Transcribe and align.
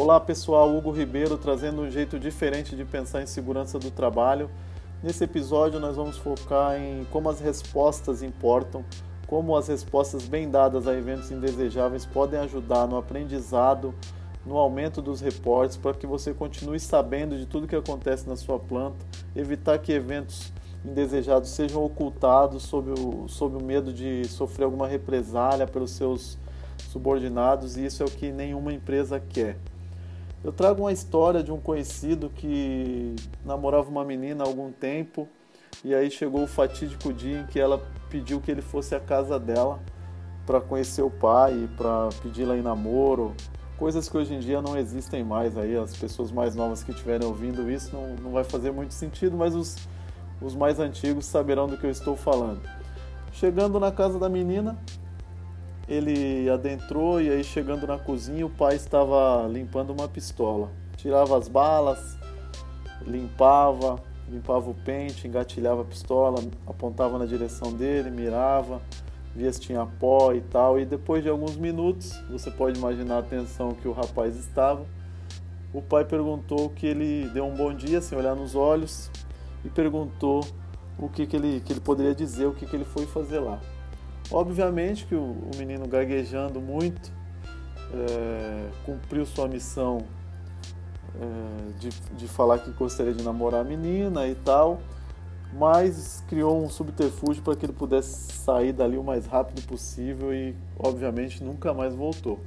Olá 0.00 0.20
pessoal, 0.20 0.72
Hugo 0.76 0.92
Ribeiro 0.92 1.36
trazendo 1.36 1.82
um 1.82 1.90
jeito 1.90 2.20
diferente 2.20 2.76
de 2.76 2.84
pensar 2.84 3.20
em 3.20 3.26
segurança 3.26 3.80
do 3.80 3.90
trabalho. 3.90 4.48
Nesse 5.02 5.24
episódio 5.24 5.80
nós 5.80 5.96
vamos 5.96 6.16
focar 6.16 6.80
em 6.80 7.04
como 7.10 7.28
as 7.28 7.40
respostas 7.40 8.22
importam, 8.22 8.84
como 9.26 9.56
as 9.56 9.66
respostas 9.66 10.22
bem 10.22 10.48
dadas 10.48 10.86
a 10.86 10.94
eventos 10.94 11.32
indesejáveis 11.32 12.06
podem 12.06 12.38
ajudar 12.38 12.86
no 12.86 12.96
aprendizado, 12.96 13.92
no 14.46 14.56
aumento 14.56 15.02
dos 15.02 15.20
reportes, 15.20 15.76
para 15.76 15.94
que 15.94 16.06
você 16.06 16.32
continue 16.32 16.78
sabendo 16.78 17.36
de 17.36 17.44
tudo 17.44 17.66
que 17.66 17.74
acontece 17.74 18.28
na 18.28 18.36
sua 18.36 18.60
planta, 18.60 19.04
evitar 19.34 19.80
que 19.80 19.90
eventos 19.90 20.52
indesejados 20.84 21.50
sejam 21.50 21.84
ocultados 21.84 22.62
sob 22.62 22.92
o, 22.92 23.26
sob 23.26 23.56
o 23.56 23.66
medo 23.66 23.92
de 23.92 24.24
sofrer 24.28 24.66
alguma 24.66 24.86
represália 24.86 25.66
pelos 25.66 25.90
seus 25.90 26.38
subordinados, 26.88 27.76
e 27.76 27.84
isso 27.84 28.00
é 28.00 28.06
o 28.06 28.08
que 28.08 28.30
nenhuma 28.30 28.72
empresa 28.72 29.18
quer. 29.18 29.58
Eu 30.42 30.52
trago 30.52 30.82
uma 30.82 30.92
história 30.92 31.42
de 31.42 31.50
um 31.50 31.60
conhecido 31.60 32.30
que 32.30 33.16
namorava 33.44 33.88
uma 33.88 34.04
menina 34.04 34.44
há 34.44 34.46
algum 34.46 34.70
tempo 34.70 35.28
e 35.84 35.94
aí 35.94 36.10
chegou 36.10 36.44
o 36.44 36.46
fatídico 36.46 37.12
dia 37.12 37.40
em 37.40 37.46
que 37.46 37.58
ela 37.58 37.84
pediu 38.08 38.40
que 38.40 38.50
ele 38.50 38.62
fosse 38.62 38.94
à 38.94 39.00
casa 39.00 39.38
dela 39.38 39.80
para 40.46 40.60
conhecer 40.60 41.02
o 41.02 41.10
pai, 41.10 41.68
para 41.76 42.08
pedir-la 42.22 42.56
em 42.56 42.62
namoro, 42.62 43.34
coisas 43.76 44.08
que 44.08 44.16
hoje 44.16 44.34
em 44.34 44.38
dia 44.38 44.62
não 44.62 44.78
existem 44.78 45.22
mais 45.22 45.58
aí, 45.58 45.76
as 45.76 45.96
pessoas 45.96 46.30
mais 46.30 46.54
novas 46.54 46.82
que 46.82 46.90
estiverem 46.90 47.26
ouvindo 47.26 47.70
isso 47.70 47.94
não, 47.94 48.14
não 48.16 48.30
vai 48.30 48.44
fazer 48.44 48.70
muito 48.70 48.94
sentido, 48.94 49.36
mas 49.36 49.54
os, 49.54 49.76
os 50.40 50.54
mais 50.54 50.78
antigos 50.78 51.26
saberão 51.26 51.66
do 51.66 51.76
que 51.76 51.84
eu 51.84 51.90
estou 51.90 52.16
falando. 52.16 52.60
Chegando 53.32 53.78
na 53.78 53.92
casa 53.92 54.18
da 54.18 54.28
menina, 54.28 54.78
ele 55.88 56.48
adentrou 56.50 57.20
e 57.20 57.30
aí 57.30 57.42
chegando 57.42 57.86
na 57.86 57.98
cozinha 57.98 58.44
o 58.44 58.50
pai 58.50 58.76
estava 58.76 59.48
limpando 59.48 59.90
uma 59.90 60.06
pistola. 60.06 60.70
Tirava 60.96 61.38
as 61.38 61.48
balas, 61.48 62.18
limpava, 63.06 63.98
limpava 64.28 64.68
o 64.70 64.74
pente, 64.74 65.26
engatilhava 65.26 65.82
a 65.82 65.84
pistola, 65.84 66.42
apontava 66.66 67.18
na 67.18 67.24
direção 67.24 67.72
dele, 67.72 68.10
mirava, 68.10 68.82
via 69.34 69.50
se 69.52 69.60
tinha 69.60 69.86
pó 69.86 70.32
e 70.34 70.42
tal. 70.42 70.78
E 70.78 70.84
depois 70.84 71.22
de 71.22 71.28
alguns 71.30 71.56
minutos, 71.56 72.12
você 72.30 72.50
pode 72.50 72.78
imaginar 72.78 73.18
a 73.18 73.22
tensão 73.22 73.72
que 73.72 73.88
o 73.88 73.92
rapaz 73.92 74.36
estava. 74.36 74.84
O 75.72 75.80
pai 75.80 76.04
perguntou 76.04 76.68
que 76.70 76.86
ele 76.86 77.28
deu 77.32 77.46
um 77.46 77.54
bom 77.54 77.72
dia 77.72 78.00
sem 78.00 78.18
olhar 78.18 78.34
nos 78.34 78.54
olhos 78.54 79.10
e 79.64 79.68
perguntou 79.68 80.44
o 80.98 81.08
que, 81.08 81.26
que, 81.26 81.36
ele, 81.36 81.60
que 81.60 81.72
ele 81.72 81.80
poderia 81.80 82.14
dizer, 82.14 82.46
o 82.46 82.52
que, 82.52 82.66
que 82.66 82.74
ele 82.74 82.84
foi 82.84 83.06
fazer 83.06 83.38
lá. 83.38 83.60
Obviamente 84.30 85.06
que 85.06 85.14
o, 85.14 85.22
o 85.22 85.50
menino 85.56 85.86
gaguejando 85.86 86.60
muito 86.60 87.10
é, 87.92 88.68
cumpriu 88.84 89.24
sua 89.24 89.48
missão 89.48 90.04
é, 91.20 91.78
de, 91.78 91.88
de 91.88 92.28
falar 92.28 92.58
que 92.58 92.70
gostaria 92.72 93.12
de 93.12 93.24
namorar 93.24 93.62
a 93.62 93.64
menina 93.64 94.28
e 94.28 94.34
tal, 94.34 94.80
mas 95.52 96.22
criou 96.28 96.62
um 96.62 96.68
subterfúgio 96.68 97.42
para 97.42 97.56
que 97.56 97.64
ele 97.64 97.72
pudesse 97.72 98.32
sair 98.32 98.72
dali 98.72 98.98
o 98.98 99.02
mais 99.02 99.26
rápido 99.26 99.66
possível 99.66 100.32
e, 100.34 100.54
obviamente, 100.78 101.42
nunca 101.42 101.72
mais 101.72 101.94
voltou. 101.94 102.38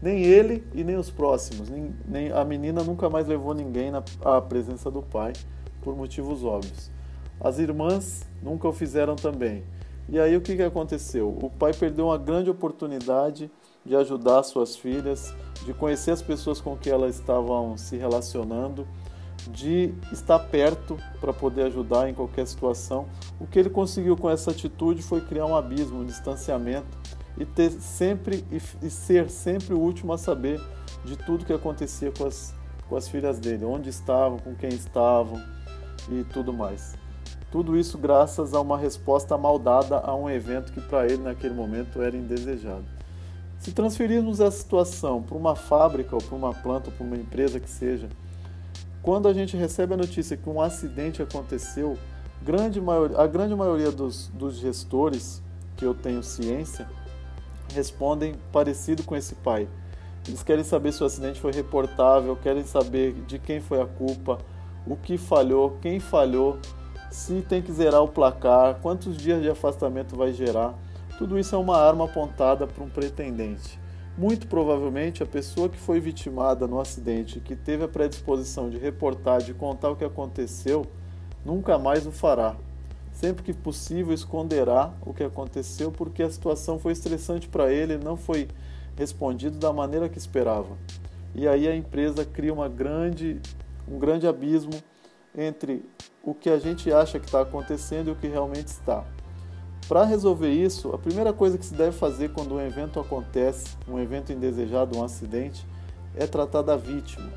Nem 0.00 0.24
ele 0.24 0.66
e 0.74 0.82
nem 0.82 0.96
os 0.96 1.10
próximos, 1.10 1.68
nem, 1.68 1.94
nem 2.08 2.32
a 2.32 2.44
menina 2.44 2.82
nunca 2.82 3.08
mais 3.08 3.28
levou 3.28 3.54
ninguém 3.54 3.90
na, 3.90 4.02
à 4.24 4.40
presença 4.40 4.90
do 4.90 5.02
pai, 5.02 5.32
por 5.82 5.94
motivos 5.94 6.42
óbvios. 6.42 6.90
As 7.40 7.58
irmãs 7.58 8.22
nunca 8.42 8.66
o 8.66 8.72
fizeram 8.72 9.14
também. 9.14 9.62
E 10.08 10.18
aí 10.18 10.36
o 10.36 10.40
que, 10.40 10.56
que 10.56 10.62
aconteceu? 10.62 11.28
O 11.28 11.50
pai 11.50 11.72
perdeu 11.72 12.06
uma 12.06 12.18
grande 12.18 12.50
oportunidade 12.50 13.50
de 13.84 13.96
ajudar 13.96 14.42
suas 14.42 14.76
filhas, 14.76 15.34
de 15.64 15.72
conhecer 15.72 16.10
as 16.10 16.22
pessoas 16.22 16.60
com 16.60 16.76
que 16.76 16.90
elas 16.90 17.16
estavam 17.16 17.76
se 17.76 17.96
relacionando, 17.96 18.86
de 19.48 19.92
estar 20.12 20.38
perto 20.38 20.96
para 21.20 21.32
poder 21.32 21.64
ajudar 21.64 22.08
em 22.08 22.14
qualquer 22.14 22.46
situação. 22.46 23.06
O 23.40 23.46
que 23.46 23.58
ele 23.58 23.70
conseguiu 23.70 24.16
com 24.16 24.30
essa 24.30 24.50
atitude 24.50 25.02
foi 25.02 25.20
criar 25.20 25.46
um 25.46 25.56
abismo, 25.56 26.00
um 26.00 26.04
distanciamento 26.04 26.98
e 27.36 27.44
ter 27.44 27.70
sempre 27.70 28.44
e, 28.50 28.90
ser 28.90 29.30
sempre 29.30 29.74
o 29.74 29.78
último 29.78 30.12
a 30.12 30.18
saber 30.18 30.60
de 31.04 31.16
tudo 31.16 31.44
que 31.44 31.52
acontecia 31.52 32.12
com 32.16 32.26
as, 32.26 32.54
com 32.88 32.96
as 32.96 33.08
filhas 33.08 33.38
dele, 33.38 33.64
onde 33.64 33.88
estavam, 33.88 34.38
com 34.38 34.54
quem 34.54 34.70
estavam 34.70 35.42
e 36.08 36.22
tudo 36.24 36.52
mais. 36.52 37.01
Tudo 37.52 37.76
isso 37.76 37.98
graças 37.98 38.54
a 38.54 38.60
uma 38.62 38.78
resposta 38.78 39.36
maldada 39.36 39.98
a 39.98 40.16
um 40.16 40.30
evento 40.30 40.72
que 40.72 40.80
para 40.80 41.04
ele 41.04 41.22
naquele 41.22 41.52
momento 41.52 42.00
era 42.00 42.16
indesejado. 42.16 42.86
Se 43.58 43.72
transferirmos 43.72 44.40
essa 44.40 44.56
situação 44.56 45.22
para 45.22 45.36
uma 45.36 45.54
fábrica 45.54 46.16
ou 46.16 46.22
para 46.22 46.34
uma 46.34 46.54
planta 46.54 46.88
ou 46.88 46.96
para 46.96 47.04
uma 47.04 47.14
empresa 47.14 47.60
que 47.60 47.68
seja, 47.68 48.08
quando 49.02 49.28
a 49.28 49.34
gente 49.34 49.54
recebe 49.54 49.92
a 49.92 49.98
notícia 49.98 50.34
que 50.34 50.48
um 50.48 50.62
acidente 50.62 51.20
aconteceu, 51.20 51.98
grande 52.40 52.80
maioria, 52.80 53.18
a 53.18 53.26
grande 53.26 53.54
maioria 53.54 53.92
dos, 53.92 54.28
dos 54.28 54.56
gestores 54.56 55.42
que 55.76 55.84
eu 55.84 55.92
tenho 55.92 56.22
ciência 56.22 56.88
respondem 57.74 58.34
parecido 58.50 59.02
com 59.02 59.14
esse 59.14 59.34
pai. 59.34 59.68
Eles 60.26 60.42
querem 60.42 60.64
saber 60.64 60.90
se 60.92 61.02
o 61.02 61.06
acidente 61.06 61.38
foi 61.38 61.52
reportável, 61.52 62.34
querem 62.34 62.64
saber 62.64 63.12
de 63.26 63.38
quem 63.38 63.60
foi 63.60 63.82
a 63.82 63.86
culpa, 63.86 64.38
o 64.86 64.96
que 64.96 65.18
falhou, 65.18 65.76
quem 65.82 66.00
falhou, 66.00 66.58
se 67.12 67.42
tem 67.42 67.60
que 67.60 67.70
zerar 67.70 68.02
o 68.02 68.08
placar, 68.08 68.76
quantos 68.80 69.16
dias 69.16 69.42
de 69.42 69.50
afastamento 69.50 70.16
vai 70.16 70.32
gerar. 70.32 70.74
Tudo 71.18 71.38
isso 71.38 71.54
é 71.54 71.58
uma 71.58 71.76
arma 71.76 72.06
apontada 72.06 72.66
para 72.66 72.82
um 72.82 72.88
pretendente. 72.88 73.78
Muito 74.16 74.46
provavelmente 74.46 75.22
a 75.22 75.26
pessoa 75.26 75.68
que 75.68 75.78
foi 75.78 76.00
vitimada 76.00 76.66
no 76.66 76.80
acidente, 76.80 77.38
que 77.38 77.54
teve 77.54 77.84
a 77.84 77.88
predisposição 77.88 78.70
de 78.70 78.78
reportar, 78.78 79.42
de 79.42 79.52
contar 79.52 79.90
o 79.90 79.96
que 79.96 80.04
aconteceu, 80.04 80.86
nunca 81.44 81.78
mais 81.78 82.06
o 82.06 82.10
fará. 82.10 82.56
Sempre 83.12 83.42
que 83.42 83.52
possível, 83.52 84.14
esconderá 84.14 84.90
o 85.04 85.12
que 85.12 85.22
aconteceu 85.22 85.92
porque 85.92 86.22
a 86.22 86.30
situação 86.30 86.78
foi 86.78 86.92
estressante 86.92 87.46
para 87.46 87.70
ele 87.70 87.98
não 87.98 88.16
foi 88.16 88.48
respondido 88.96 89.58
da 89.58 89.70
maneira 89.70 90.08
que 90.08 90.16
esperava. 90.16 90.78
E 91.34 91.46
aí 91.46 91.68
a 91.68 91.76
empresa 91.76 92.24
cria 92.24 92.54
uma 92.54 92.70
grande, 92.70 93.38
um 93.86 93.98
grande 93.98 94.26
abismo 94.26 94.72
entre 95.36 95.84
o 96.22 96.34
que 96.34 96.50
a 96.50 96.58
gente 96.58 96.92
acha 96.92 97.18
que 97.18 97.26
está 97.26 97.40
acontecendo 97.40 98.08
e 98.08 98.10
o 98.12 98.16
que 98.16 98.26
realmente 98.26 98.68
está. 98.68 99.04
Para 99.88 100.04
resolver 100.04 100.50
isso, 100.50 100.90
a 100.94 100.98
primeira 100.98 101.32
coisa 101.32 101.58
que 101.58 101.66
se 101.66 101.74
deve 101.74 101.92
fazer 101.92 102.32
quando 102.32 102.54
um 102.54 102.60
evento 102.60 103.00
acontece, 103.00 103.76
um 103.88 103.98
evento 103.98 104.32
indesejado, 104.32 104.96
um 104.96 105.04
acidente, 105.04 105.66
é 106.14 106.26
tratar 106.26 106.62
da 106.62 106.76
vítima. 106.76 107.28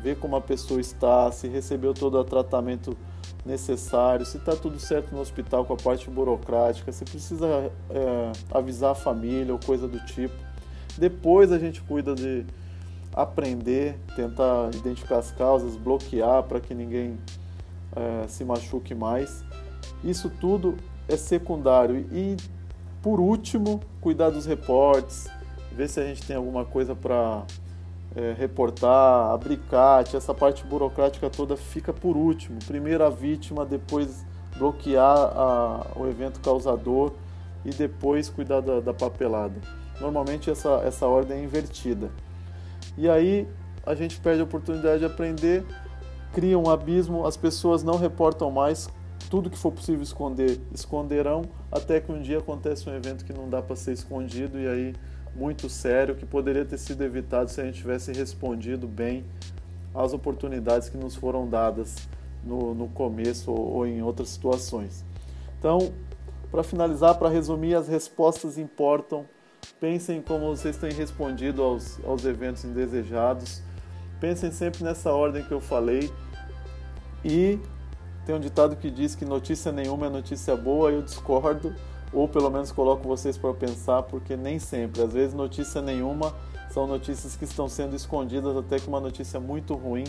Ver 0.00 0.16
como 0.16 0.36
a 0.36 0.40
pessoa 0.40 0.80
está, 0.80 1.30
se 1.32 1.48
recebeu 1.48 1.92
todo 1.92 2.18
o 2.18 2.24
tratamento 2.24 2.96
necessário, 3.44 4.24
se 4.24 4.38
está 4.38 4.54
tudo 4.54 4.78
certo 4.78 5.14
no 5.14 5.20
hospital 5.20 5.64
com 5.64 5.74
a 5.74 5.76
parte 5.76 6.08
burocrática, 6.08 6.92
se 6.92 7.04
precisa 7.04 7.46
é, 7.90 8.32
avisar 8.52 8.92
a 8.92 8.94
família 8.94 9.52
ou 9.52 9.58
coisa 9.58 9.88
do 9.88 9.98
tipo. 10.06 10.34
Depois 10.96 11.50
a 11.50 11.58
gente 11.58 11.82
cuida 11.82 12.14
de 12.14 12.46
aprender, 13.14 13.96
tentar 14.16 14.70
identificar 14.74 15.18
as 15.18 15.30
causas, 15.30 15.76
bloquear 15.76 16.42
para 16.42 16.60
que 16.60 16.74
ninguém 16.74 17.16
é, 17.94 18.26
se 18.28 18.44
machuque 18.44 18.94
mais. 18.94 19.44
Isso 20.02 20.28
tudo 20.28 20.76
é 21.08 21.16
secundário. 21.16 22.06
E, 22.12 22.36
por 23.00 23.20
último, 23.20 23.80
cuidar 24.00 24.30
dos 24.30 24.46
reportes, 24.46 25.28
ver 25.72 25.88
se 25.88 26.00
a 26.00 26.04
gente 26.04 26.26
tem 26.26 26.36
alguma 26.36 26.64
coisa 26.64 26.94
para 26.94 27.44
é, 28.16 28.34
reportar, 28.36 29.30
abricate, 29.30 30.16
essa 30.16 30.34
parte 30.34 30.64
burocrática 30.64 31.28
toda 31.30 31.56
fica 31.56 31.92
por 31.92 32.16
último. 32.16 32.58
Primeiro 32.66 33.04
a 33.04 33.10
vítima, 33.10 33.64
depois 33.64 34.24
bloquear 34.56 35.16
a, 35.16 35.86
o 35.96 36.06
evento 36.06 36.40
causador 36.40 37.12
e 37.64 37.70
depois 37.70 38.28
cuidar 38.28 38.60
da, 38.60 38.80
da 38.80 38.94
papelada. 38.94 39.60
Normalmente 40.00 40.50
essa, 40.50 40.82
essa 40.84 41.06
ordem 41.06 41.38
é 41.38 41.44
invertida. 41.44 42.10
E 42.96 43.08
aí 43.08 43.48
a 43.84 43.94
gente 43.94 44.18
perde 44.20 44.40
a 44.40 44.44
oportunidade 44.44 45.00
de 45.00 45.04
aprender, 45.04 45.64
cria 46.32 46.58
um 46.58 46.70
abismo, 46.70 47.26
as 47.26 47.36
pessoas 47.36 47.82
não 47.82 47.96
reportam 47.96 48.50
mais, 48.50 48.88
tudo 49.30 49.50
que 49.50 49.58
for 49.58 49.72
possível 49.72 50.02
esconder, 50.02 50.60
esconderão, 50.72 51.42
até 51.70 52.00
que 52.00 52.10
um 52.10 52.20
dia 52.20 52.38
acontece 52.38 52.88
um 52.88 52.94
evento 52.94 53.24
que 53.24 53.32
não 53.32 53.48
dá 53.48 53.60
para 53.60 53.76
ser 53.76 53.92
escondido 53.92 54.58
e 54.60 54.66
aí 54.66 54.94
muito 55.34 55.68
sério, 55.68 56.14
que 56.14 56.24
poderia 56.24 56.64
ter 56.64 56.78
sido 56.78 57.02
evitado 57.02 57.50
se 57.50 57.60
a 57.60 57.64
gente 57.64 57.78
tivesse 57.78 58.12
respondido 58.12 58.86
bem 58.86 59.24
às 59.94 60.12
oportunidades 60.12 60.88
que 60.88 60.96
nos 60.96 61.14
foram 61.16 61.48
dadas 61.48 62.08
no, 62.44 62.74
no 62.74 62.88
começo 62.88 63.50
ou, 63.50 63.74
ou 63.74 63.86
em 63.86 64.02
outras 64.02 64.28
situações. 64.28 65.04
Então, 65.58 65.92
para 66.50 66.62
finalizar, 66.62 67.16
para 67.16 67.28
resumir, 67.28 67.74
as 67.74 67.88
respostas 67.88 68.58
importam 68.58 69.26
Pensem 69.80 70.22
como 70.22 70.46
vocês 70.46 70.76
têm 70.76 70.92
respondido 70.92 71.62
aos, 71.62 71.98
aos 72.04 72.24
eventos 72.24 72.64
indesejados. 72.64 73.62
Pensem 74.20 74.50
sempre 74.50 74.84
nessa 74.84 75.12
ordem 75.12 75.44
que 75.44 75.52
eu 75.52 75.60
falei. 75.60 76.10
E 77.24 77.58
tem 78.24 78.34
um 78.34 78.40
ditado 78.40 78.76
que 78.76 78.90
diz 78.90 79.14
que 79.14 79.24
notícia 79.24 79.70
nenhuma 79.70 80.06
é 80.06 80.10
notícia 80.10 80.56
boa, 80.56 80.90
eu 80.90 81.02
discordo, 81.02 81.74
ou 82.12 82.26
pelo 82.28 82.50
menos 82.50 82.72
coloco 82.72 83.06
vocês 83.06 83.36
para 83.36 83.52
pensar, 83.52 84.02
porque 84.04 84.36
nem 84.36 84.58
sempre. 84.58 85.02
Às 85.02 85.12
vezes, 85.12 85.34
notícia 85.34 85.82
nenhuma 85.82 86.34
São 86.70 86.86
notícias 86.86 87.36
que 87.36 87.44
estão 87.44 87.68
sendo 87.68 87.94
escondidas 87.94 88.56
até 88.56 88.78
que 88.78 88.88
uma 88.88 89.00
notícia 89.00 89.38
muito 89.38 89.74
ruim 89.74 90.04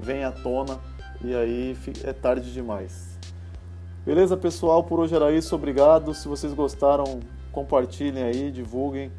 vem 0.00 0.24
à 0.24 0.32
tona 0.32 0.78
e 1.20 1.34
aí 1.34 1.76
é 2.04 2.12
tarde 2.12 2.52
demais. 2.52 3.18
Beleza, 4.06 4.36
pessoal? 4.36 4.84
Por 4.84 5.00
hoje 5.00 5.14
era 5.14 5.30
isso. 5.32 5.54
Obrigado. 5.54 6.14
Se 6.14 6.28
vocês 6.28 6.54
gostaram, 6.54 7.20
compartilhem 7.58 8.22
aí, 8.22 8.52
divulguem, 8.52 9.10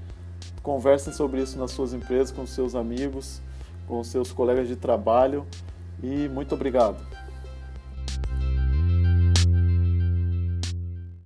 conversem 0.63 1.11
sobre 1.11 1.41
isso 1.41 1.59
nas 1.59 1.71
suas 1.71 1.93
empresas, 1.93 2.31
com 2.31 2.45
seus 2.47 2.73
amigos, 2.73 3.41
com 3.85 4.01
seus 4.01 4.31
colegas 4.31 4.65
de 4.65 4.77
trabalho. 4.77 5.45
E 6.01 6.29
muito 6.29 6.55
obrigado. 6.55 7.18